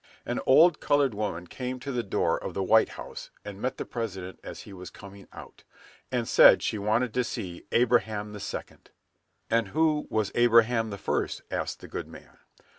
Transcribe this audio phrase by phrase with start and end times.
[0.25, 3.85] An old colored woman came to the door of the White House and met the
[3.85, 5.63] President as he was coming out,
[6.11, 8.89] and said she wanted to see "Abraham the Second."
[9.51, 12.39] "And who was Abraham the First?" asked the good man.